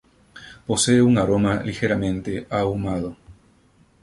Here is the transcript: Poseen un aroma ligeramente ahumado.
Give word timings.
Poseen 0.67 1.03
un 1.09 1.15
aroma 1.23 1.53
ligeramente 1.69 2.31
ahumado. 2.49 3.09